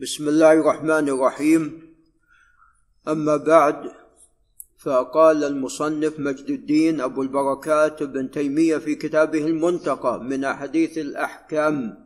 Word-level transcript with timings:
بسم 0.00 0.28
الله 0.28 0.52
الرحمن 0.52 1.08
الرحيم. 1.08 1.92
أما 3.08 3.36
بعد 3.36 3.92
فقال 4.78 5.44
المصنف 5.44 6.20
مجد 6.20 6.50
الدين 6.50 7.00
أبو 7.00 7.22
البركات 7.22 8.02
بن 8.02 8.30
تيمية 8.30 8.76
في 8.76 8.94
كتابه 8.94 9.46
المنتقى 9.46 10.20
من 10.20 10.44
أحاديث 10.44 10.98
الأحكام. 10.98 12.04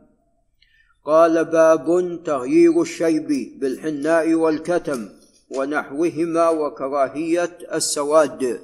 قال 1.05 1.45
باب 1.45 2.19
تغيير 2.25 2.81
الشيب 2.81 3.59
بالحناء 3.59 4.33
والكتم 4.33 5.09
ونحوهما 5.49 6.49
وكراهية 6.49 7.57
السواد. 7.73 8.61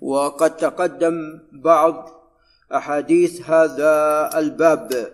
وقد 0.00 0.56
تقدم 0.56 1.38
بعض 1.52 2.10
أحاديث 2.74 3.50
هذا 3.50 4.30
الباب. 4.38 5.12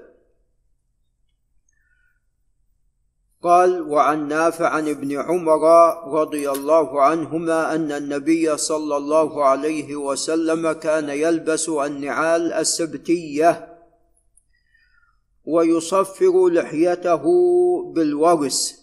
قال 3.43 3.83
وعن 3.83 4.29
نافع 4.29 4.69
عن 4.69 4.89
ابن 4.89 5.21
عمر 5.21 5.63
رضي 6.21 6.51
الله 6.51 7.03
عنهما 7.03 7.75
أن 7.75 7.93
النبي 7.93 8.57
صلى 8.57 8.97
الله 8.97 9.45
عليه 9.45 9.97
وسلم 9.97 10.73
كان 10.73 11.09
يلبس 11.09 11.69
النعال 11.69 12.53
السبتية 12.53 13.79
ويصفر 15.45 16.49
لحيته 16.49 17.23
بالورس 17.95 18.83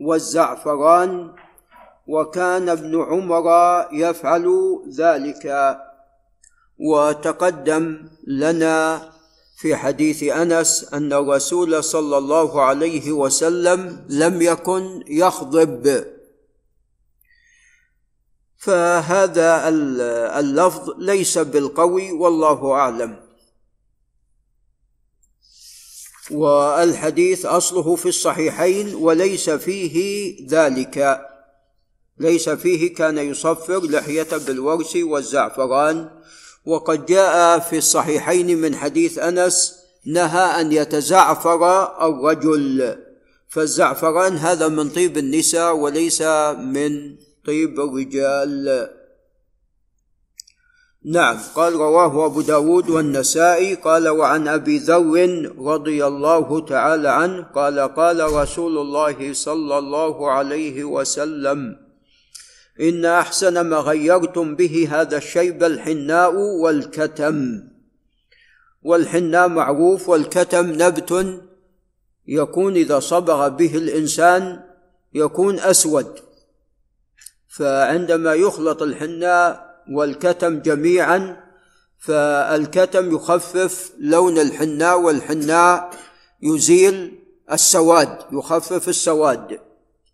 والزعفران 0.00 1.34
وكان 2.06 2.68
ابن 2.68 3.02
عمر 3.02 3.48
يفعل 3.92 4.78
ذلك. 4.98 5.76
وتقدم 6.78 8.08
لنا 8.26 9.00
في 9.58 9.76
حديث 9.76 10.22
أنس 10.22 10.86
أن 10.92 11.12
الرسول 11.12 11.84
صلى 11.84 12.18
الله 12.18 12.62
عليه 12.62 13.12
وسلم 13.12 14.06
لم 14.08 14.42
يكن 14.42 15.04
يخضب. 15.06 16.04
فهذا 18.56 19.68
اللفظ 20.38 20.90
ليس 20.98 21.38
بالقوي 21.38 22.12
والله 22.12 22.72
أعلم. 22.72 23.20
والحديث 26.30 27.46
أصله 27.46 27.96
في 27.96 28.08
الصحيحين 28.08 28.94
وليس 28.94 29.50
فيه 29.50 30.36
ذلك. 30.48 31.20
ليس 32.18 32.48
فيه 32.48 32.94
كان 32.94 33.18
يصفر 33.18 33.84
لحيته 33.84 34.38
بالورس 34.38 34.96
والزعفران 34.96 36.10
وقد 36.64 37.06
جاء 37.06 37.58
في 37.58 37.78
الصحيحين 37.78 38.58
من 38.58 38.76
حديث 38.76 39.18
أنس 39.18 39.78
نهى 40.06 40.60
أن 40.60 40.72
يتزعفر 40.72 41.62
الرجل. 42.08 42.96
فالزعفران 43.48 44.36
هذا 44.36 44.68
من 44.68 44.88
طيب 44.88 45.18
النساء 45.18 45.76
وليس 45.76 46.22
من 46.58 47.16
طيب 47.46 47.80
الرجال. 47.80 48.88
نعم 51.04 51.38
قال 51.54 51.72
رواه 51.72 52.26
أبو 52.26 52.40
داود 52.40 52.90
والنسائي 52.90 53.74
قال 53.74 54.08
وعن 54.08 54.48
أبي 54.48 54.78
ذر 54.78 55.52
رضي 55.58 56.06
الله 56.06 56.60
تعالى 56.60 57.08
عنه 57.08 57.42
قال 57.42 57.80
قال 57.80 58.32
رسول 58.32 58.78
الله 58.78 59.32
صلى 59.32 59.78
الله 59.78 60.30
عليه 60.30 60.84
وسلم 60.84 61.87
إن 62.80 63.04
أحسن 63.04 63.60
ما 63.60 63.76
غيرتم 63.76 64.56
به 64.56 64.88
هذا 64.90 65.16
الشيب 65.16 65.64
الحناء 65.64 66.34
والكتم. 66.34 67.62
والحناء 68.82 69.48
معروف 69.48 70.08
والكتم 70.08 70.66
نبت 70.70 71.40
يكون 72.26 72.76
إذا 72.76 73.00
صبغ 73.00 73.48
به 73.48 73.74
الإنسان 73.74 74.60
يكون 75.14 75.58
أسود. 75.58 76.18
فعندما 77.48 78.34
يخلط 78.34 78.82
الحناء 78.82 79.68
والكتم 79.90 80.60
جميعا 80.60 81.36
فالكتم 81.98 83.14
يخفف 83.14 83.92
لون 83.98 84.38
الحناء 84.38 85.00
والحناء 85.00 85.90
يزيل 86.42 87.18
السواد 87.52 88.18
يخفف 88.32 88.88
السواد. 88.88 89.60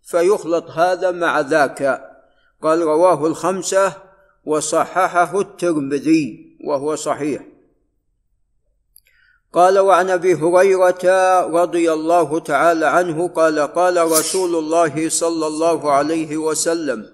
فيخلط 0.03 0.71
هذا 0.71 1.11
مع 1.11 1.39
ذاك. 1.39 2.14
قال 2.63 2.81
رواه 2.81 3.25
الخمسة 3.27 3.93
وصححه 4.45 5.39
الترمذي 5.41 6.57
وهو 6.65 6.95
صحيح. 6.95 7.41
قال 9.53 9.79
وعن 9.79 10.09
أبي 10.09 10.33
هريرة 10.33 11.39
رضي 11.41 11.93
الله 11.93 12.39
تعالى 12.39 12.85
عنه 12.85 13.27
قال 13.27 13.59
قال 13.59 14.11
رسول 14.11 14.55
الله 14.55 15.09
صلى 15.09 15.47
الله 15.47 15.91
عليه 15.91 16.37
وسلم 16.37 17.05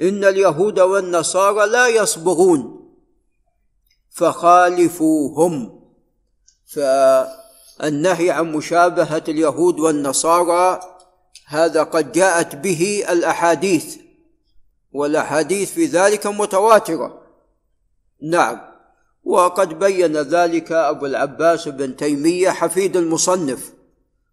إن 0.00 0.24
اليهود 0.24 0.80
والنصارى 0.80 1.66
لا 1.66 1.88
يصبغون 1.88 2.90
فخالفوهم. 4.10 5.80
فالنهي 6.74 8.30
عن 8.30 8.52
مشابهة 8.52 9.24
اليهود 9.28 9.80
والنصارى 9.80 10.80
هذا 11.46 11.82
قد 11.82 12.12
جاءت 12.12 12.56
به 12.56 13.04
الأحاديث. 13.08 13.96
والأحاديث 14.92 15.72
في 15.72 15.84
ذلك 15.84 16.26
متواترة. 16.26 17.22
نعم. 18.22 18.60
وقد 19.24 19.78
بين 19.78 20.16
ذلك 20.16 20.72
أبو 20.72 21.06
العباس 21.06 21.68
بن 21.68 21.96
تيمية 21.96 22.50
حفيد 22.50 22.96
المصنف 22.96 23.72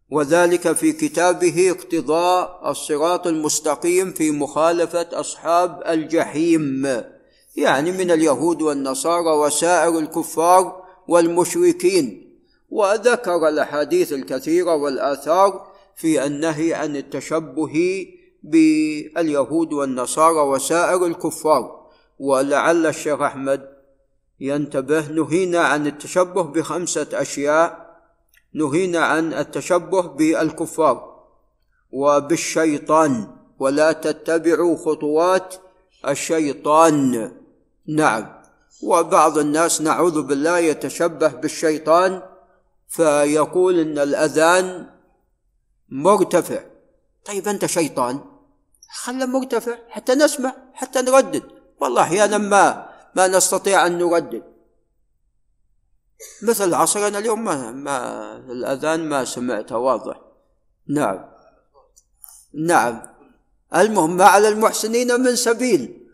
وذلك 0.10 0.72
في 0.72 0.92
كتابه 0.92 1.72
اقتضاء 1.72 2.72
الصراط 2.72 3.28
المستقيم 3.28 4.12
في 4.12 4.32
مخالفة 4.32 5.08
أصحاب 5.14 5.84
الجحيم 5.88 7.04
يعني 7.56 7.92
من 7.92 8.12
اليهود 8.12 8.62
والنصارى 8.62 9.30
وسائر 9.30 10.00
الكفار 10.00 10.84
والمشركين. 11.08 12.28
وذكر 12.70 13.48
الأحاديث 13.48 14.14
الكثيرة 14.14 14.76
والآثار 14.76 15.68
في 15.96 16.26
النهي 16.26 16.74
عن 16.74 16.96
التشبه 16.96 18.06
باليهود 18.50 19.74
والنصارى 19.74 20.40
وسائر 20.40 21.06
الكفار 21.06 21.88
ولعل 22.20 22.86
الشيخ 22.86 23.22
أحمد 23.22 23.78
ينتبه 24.40 25.08
نهينا 25.08 25.60
عن 25.60 25.88
التشبه 25.88 26.44
بخمسة 26.44 27.08
أشياء 27.14 27.88
نهينا 28.54 29.00
عن 29.00 29.34
التشبه 29.34 30.02
بالكفار 30.02 31.18
وبالشيطان 31.92 33.28
ولا 33.60 33.92
تتبعوا 33.92 34.78
خطوات 34.78 35.56
الشيطان. 36.08 37.32
نعم. 37.88 38.38
وبعض 38.84 39.38
الناس 39.38 39.82
نعوذ 39.82 40.22
بالله 40.22 40.58
يتشبه 40.58 41.28
بالشيطان 41.28 42.22
فيقول 42.88 43.80
إن 43.80 44.00
الأذان 44.00 44.88
مرتفع. 45.90 46.60
طيب 47.26 47.48
أنت 47.48 47.66
شيطان؟ 47.66 48.20
خله 48.90 49.26
مرتفع 49.26 49.78
حتى 49.90 50.16
نسمع 50.16 50.54
حتى 50.74 51.02
نردد. 51.02 51.44
والله 51.82 52.02
أحيانا 52.02 52.38
ما 52.38 52.90
ما 53.16 53.28
نستطيع 53.28 53.88
أن 53.88 53.98
نردد. 53.98 54.44
مثل 56.42 56.68
العصر 56.70 57.08
أنا 57.08 57.20
اليوم 57.20 57.44
ما, 57.44 57.72
ما 57.72 58.36
الأذان 58.38 59.10
ما 59.10 59.26
سمعته 59.26 59.78
واضح. 59.78 60.22
نعم. 60.88 61.26
نعم. 62.54 63.02
المهم 63.76 64.18
ما 64.18 64.26
على 64.26 64.48
المحسنين 64.48 65.20
من 65.20 65.36
سبيل. 65.36 66.08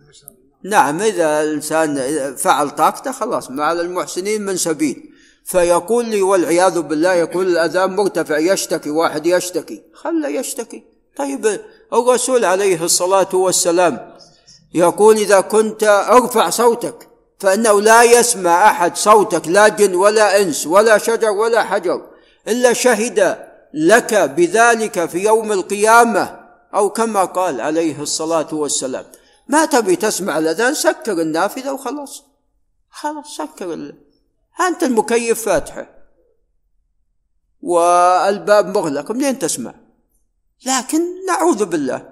نعم 0.64 1.02
إذا 1.02 1.42
الإنسان 1.42 1.96
فعل 2.36 2.70
طاقته 2.70 3.12
خلاص 3.12 3.52
ما 3.52 3.64
على 3.64 3.82
المحسنين 3.82 4.42
من 4.42 4.58
سبيل. 4.58 5.14
فيقول 5.46 6.06
لي 6.06 6.22
والعياذ 6.22 6.82
بالله 6.82 7.14
يقول 7.14 7.48
الأذان 7.48 7.96
مرتفع 7.96 8.38
يشتكي 8.38 8.90
واحد 8.90 9.26
يشتكي. 9.26 9.84
خله 9.94 10.28
يشتكي. 10.30 10.93
طيب 11.18 11.60
الرسول 11.94 12.46
عليه 12.46 12.84
الصلاة 12.84 13.30
والسلام 13.34 14.14
يقول 14.74 15.18
إذا 15.18 15.42
كنت 15.42 15.84
أرفع 16.10 16.50
صوتك 16.50 17.10
فإنه 17.40 17.82
لا 17.82 18.04
يسمع 18.04 18.70
أحد 18.70 18.98
صوتك 18.98 19.48
لا 19.48 19.68
جن 19.68 19.96
ولا 19.96 20.42
إنس 20.42 20.68
ولا 20.68 20.98
شجر 20.98 21.30
ولا 21.30 21.64
حجر 21.64 22.02
إلا 22.48 22.74
شهد 22.74 23.38
لك 23.74 24.14
بذلك 24.14 25.06
في 25.06 25.20
يوم 25.20 25.52
القيامة 25.52 26.40
أو 26.76 26.90
كما 26.90 27.26
قال 27.26 27.62
عليه 27.62 28.02
الصلاة 28.02 28.54
والسلام. 28.54 29.06
ما 29.48 29.66
تبي 29.66 29.96
تسمع 29.96 30.38
الاذان 30.38 30.74
سكر 30.74 31.22
النافذة 31.22 31.72
وخلاص. 31.74 32.24
خلاص 32.90 33.38
سكر 33.38 33.94
أنت 34.68 34.84
المكيف 34.84 35.46
فاتحة. 35.46 35.88
والباب 37.62 38.78
مغلق 38.78 39.12
منين 39.12 39.40
تسمع؟ 39.40 39.74
لكن 40.66 41.26
نعوذ 41.28 41.66
بالله. 41.66 42.10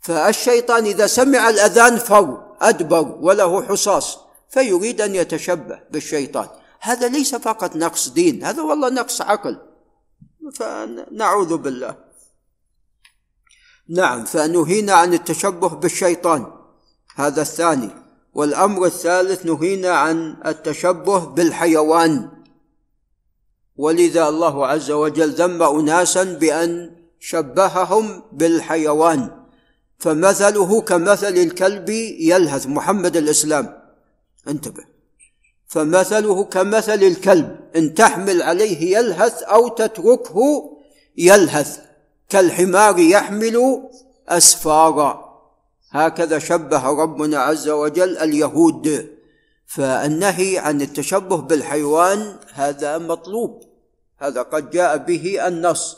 فالشيطان 0.00 0.84
إذا 0.84 1.06
سمع 1.06 1.48
الأذان 1.48 1.96
فر 1.96 2.56
أدبر 2.60 3.18
وله 3.20 3.62
حصاص 3.62 4.18
فيريد 4.48 5.00
أن 5.00 5.14
يتشبه 5.14 5.80
بالشيطان. 5.90 6.48
هذا 6.80 7.08
ليس 7.08 7.34
فقط 7.34 7.76
نقص 7.76 8.08
دين 8.08 8.44
هذا 8.44 8.62
والله 8.62 8.88
نقص 8.88 9.22
عقل. 9.22 9.58
فنعوذ 10.54 11.56
بالله. 11.56 11.96
نعم 13.88 14.24
فنهينا 14.24 14.92
عن 14.92 15.14
التشبه 15.14 15.68
بالشيطان. 15.68 16.52
هذا 17.16 17.42
الثاني. 17.42 17.90
والأمر 18.34 18.86
الثالث 18.86 19.46
نهينا 19.46 19.90
عن 19.90 20.36
التشبه 20.46 21.18
بالحيوان. 21.18 22.30
ولذا 23.76 24.28
الله 24.28 24.66
عز 24.66 24.90
وجل 24.90 25.30
ذم 25.30 25.62
اناسا 25.62 26.24
بأن 26.24 26.96
شبههم 27.20 28.22
بالحيوان 28.32 29.30
فمثله 29.98 30.80
كمثل 30.80 31.34
الكلب 31.36 31.88
يلهث. 32.18 32.66
محمد 32.66 33.16
الإسلام 33.16 33.82
انتبه. 34.48 34.84
فمثله 35.66 36.44
كمثل 36.44 37.02
الكلب 37.02 37.56
إن 37.76 37.94
تحمل 37.94 38.42
عليه 38.42 38.98
يلهث 38.98 39.42
أو 39.42 39.68
تتركه 39.68 40.38
يلهث 41.16 41.78
كالحمار 42.28 42.98
يحمل 42.98 43.82
أسفارا. 44.28 45.28
هكذا 45.90 46.38
شبه 46.38 46.86
ربنا 46.86 47.38
عز 47.38 47.68
وجل 47.68 48.18
اليهود. 48.18 49.08
فالنهي 49.66 50.58
عن 50.58 50.80
التشبه 50.80 51.36
بالحيوان 51.36 52.36
هذا 52.54 52.98
مطلوب. 52.98 53.62
هذا 54.18 54.42
قد 54.42 54.70
جاء 54.70 54.96
به 54.96 55.46
النص. 55.48 55.96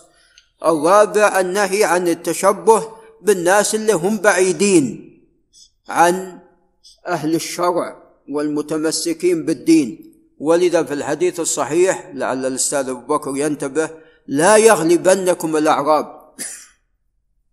الرابع 0.64 1.40
النهي 1.40 1.84
عن 1.84 2.08
التشبه 2.08 2.92
بالناس 3.22 3.74
اللي 3.74 3.92
هم 3.92 4.18
بعيدين 4.18 5.10
عن 5.88 6.38
أهل 7.06 7.34
الشرع 7.34 8.02
والمتمسكين 8.28 9.44
بالدين. 9.44 10.06
ولذا 10.38 10.82
في 10.82 10.94
الحديث 10.94 11.40
الصحيح 11.40 12.10
لعل 12.14 12.46
الأستاذ 12.46 12.88
أبو 12.88 13.16
بكر 13.16 13.36
ينتبه 13.36 13.90
لا 14.26 14.56
يغلبنكم 14.56 15.56
الأعراب 15.56 16.20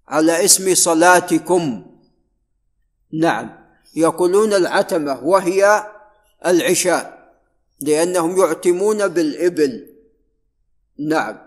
على 0.07 0.45
اسم 0.45 0.75
صلاتكم. 0.75 1.85
نعم 3.13 3.49
يقولون 3.95 4.53
العتمة 4.53 5.23
وهي 5.23 5.91
العشاء 6.45 7.31
لأنهم 7.81 8.39
يعتمون 8.39 9.07
بالإبل. 9.07 9.87
نعم. 10.99 11.46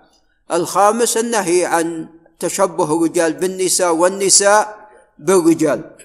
الخامس 0.52 1.16
النهي 1.16 1.64
عن 1.64 2.08
تشبه 2.38 2.96
الرجال 2.96 3.32
بالنساء 3.32 3.94
والنساء 3.94 4.88
بالرجال. 5.18 5.96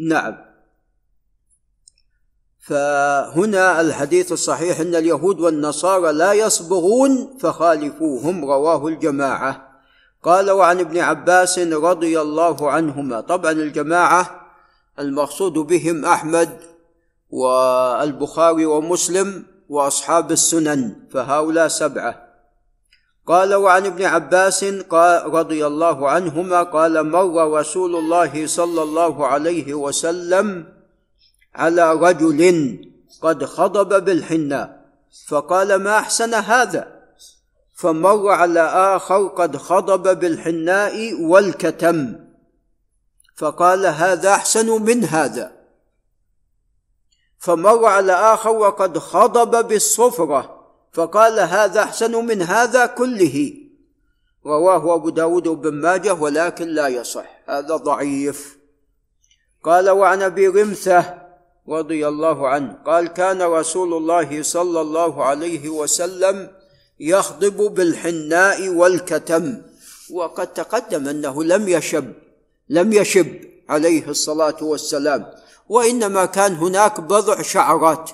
نعم. 0.00 0.36
فهنا 2.60 3.80
الحديث 3.80 4.32
الصحيح 4.32 4.80
إن 4.80 4.94
اليهود 4.94 5.40
والنصارى 5.40 6.12
لا 6.12 6.32
يصبغون 6.32 7.38
فخالفوهم 7.40 8.44
رواه 8.44 8.86
الجماعة. 8.86 9.80
قال 10.22 10.50
وعن 10.50 10.80
ابن 10.80 10.98
عباس 10.98 11.58
رضي 11.58 12.20
الله 12.20 12.70
عنهما. 12.70 13.20
طبعا 13.20 13.52
الجماعة 13.52 14.40
المقصود 14.98 15.52
بهم 15.52 16.04
أحمد 16.04 16.60
والبخاري 17.30 18.66
ومسلم 18.66 19.44
وأصحاب 19.68 20.32
السنن 20.32 20.96
فهؤلاء 21.10 21.68
سبعة. 21.68 22.23
قال 23.26 23.54
وعن 23.54 23.86
ابن 23.86 24.04
عباس 24.04 24.64
قال 24.64 25.34
رضي 25.34 25.66
الله 25.66 26.10
عنهما 26.10 26.62
قال 26.62 27.10
مر 27.10 27.52
رسول 27.52 27.96
الله 27.96 28.46
صلى 28.46 28.82
الله 28.82 29.26
عليه 29.26 29.74
وسلم 29.74 30.66
على 31.54 31.92
رجل 31.92 32.78
قد 33.22 33.44
خضب 33.44 34.04
بالحناء 34.04 34.84
فقال 35.28 35.74
ما 35.74 35.98
أحسن 35.98 36.34
هذا؟ 36.34 36.94
فمر 37.74 38.28
على 38.28 38.60
آخر 38.96 39.26
قد 39.26 39.56
خضب 39.56 40.18
بالحناء 40.18 41.22
والكتم 41.22 42.14
فقال 43.36 43.86
هذا 43.86 44.30
أحسن 44.30 44.82
من 44.82 45.04
هذا. 45.04 45.52
فمر 47.38 47.84
على 47.86 48.12
آخر 48.12 48.50
وقد 48.50 48.98
خضب 48.98 49.68
بالصفرة 49.68 50.53
فقال 50.94 51.40
هذا 51.40 51.82
أحسن 51.82 52.14
من 52.26 52.42
هذا 52.42 52.86
كله. 52.86 53.54
رواه 54.46 54.94
أبو 54.94 55.08
داود 55.08 55.48
بن 55.48 55.74
ماجه 55.74 56.14
ولكن 56.14 56.68
لا 56.68 56.88
يصح. 56.88 57.42
هذا 57.46 57.76
ضعيف. 57.76 58.58
قال 59.64 59.90
وعن 59.90 60.22
أبي 60.22 60.48
رمثه 60.48 61.14
رضي 61.68 62.08
الله 62.08 62.48
عنه 62.48 62.76
قال 62.86 63.08
كان 63.08 63.42
رسول 63.42 63.94
الله 63.94 64.42
صلى 64.42 64.80
الله 64.80 65.24
عليه 65.24 65.68
وسلم 65.68 66.50
يخضب 67.00 67.74
بالحناء 67.74 68.68
والكتم 68.68 69.62
وقد 70.10 70.46
تقدم 70.46 71.08
أنه 71.08 71.44
لم 71.44 71.68
يشب 71.68 72.12
لم 72.68 72.92
يشب 72.92 73.36
عليه 73.68 74.08
الصلاة 74.08 74.56
والسلام 74.62 75.26
وإنما 75.68 76.24
كان 76.24 76.54
هناك 76.54 77.00
بضع 77.00 77.42
شعرات. 77.42 78.10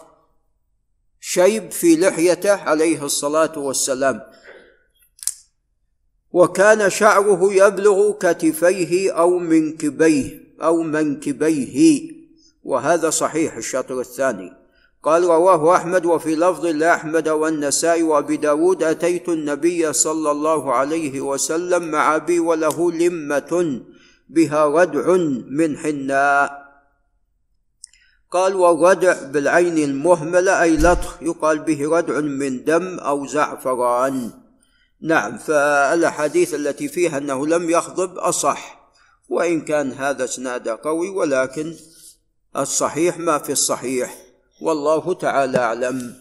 شيب 1.32 1.70
في 1.70 1.96
لحيته 1.96 2.54
عليه 2.54 3.04
الصلاة 3.04 3.58
والسلام. 3.58 4.20
وكان 6.32 6.90
شعره 6.90 7.52
يبلغ 7.52 8.12
كتفيه 8.12 9.12
أو 9.12 9.38
منكبيه 9.38 10.40
أو 10.62 10.82
منكبيه. 10.82 12.10
وهذا 12.62 13.10
صحيح 13.10 13.56
الشطر 13.56 14.00
الثاني. 14.00 14.52
قال 15.02 15.24
رواه 15.24 15.76
أحمد 15.76 16.06
وفي 16.06 16.36
لفظ 16.36 16.66
لأحمد 16.66 17.28
والنسائي 17.28 18.02
وأبي 18.02 18.36
داود 18.36 18.82
أتيت 18.82 19.28
النبي 19.28 19.92
صلى 19.92 20.30
الله 20.30 20.72
عليه 20.72 21.20
وسلم 21.20 21.90
مع 21.90 22.16
أبي 22.16 22.40
وله 22.40 22.92
لمة 22.92 23.80
بها 24.28 24.66
ردع 24.66 25.16
من 25.50 25.78
حناء. 25.78 26.69
قال 28.30 28.54
والردع 28.54 29.22
بالعين 29.22 29.78
المهملة 29.78 30.62
أي 30.62 30.76
لطخ 30.76 31.22
يقال 31.22 31.58
به 31.58 31.96
ردع 31.96 32.20
من 32.20 32.64
دم 32.64 32.98
أو 32.98 33.26
زعفران. 33.26 34.30
نعم 35.00 35.38
فالأحاديث 35.38 36.54
التي 36.54 36.88
فيها 36.88 37.18
أنه 37.18 37.46
لم 37.46 37.70
يخضب 37.70 38.18
أصح 38.18 38.90
وإن 39.28 39.60
كان 39.60 39.92
هذا 39.92 40.24
إسناد 40.24 40.68
قوي 40.68 41.08
ولكن 41.08 41.74
الصحيح 42.56 43.18
ما 43.18 43.38
في 43.38 43.52
الصحيح 43.52 44.16
والله 44.62 45.14
تعالى 45.14 45.58
أعلم. 45.58 46.20